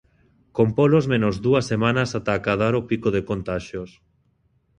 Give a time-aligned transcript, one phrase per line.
[0.55, 3.89] Con polos menos dúas semanas ata acadar o pico de contaxios.